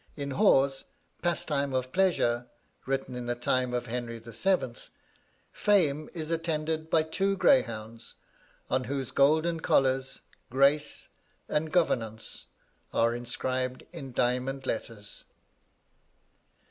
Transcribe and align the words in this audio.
In 0.15 0.31
Hawes' 0.31 0.85
"Pastime 1.21 1.73
of 1.73 1.91
Pleasure," 1.91 2.47
(written 2.87 3.13
in 3.13 3.27
the 3.27 3.35
time 3.35 3.71
of 3.71 3.85
Henry 3.85 4.17
VII.) 4.17 4.73
Fame 5.51 6.09
is 6.15 6.31
attended 6.31 6.89
by 6.89 7.03
two 7.03 7.37
greyhounds, 7.37 8.15
on 8.67 8.85
whose 8.85 9.11
golden 9.11 9.59
collars, 9.59 10.21
"Grace" 10.49 11.09
and 11.47 11.71
"Governaunce" 11.71 12.45
are 12.91 13.13
inscribed 13.13 13.85
in 13.93 14.11
diamond 14.11 14.65
letters. 14.65 15.25